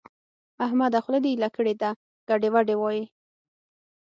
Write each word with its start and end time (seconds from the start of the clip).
احمده! 0.65 0.99
خوله 1.03 1.19
دې 1.23 1.29
ايله 1.31 1.49
کړې 1.55 1.73
ده؛ 1.81 1.89
ګډې 2.29 2.49
وډې 2.53 2.75
وايې. 2.77 3.05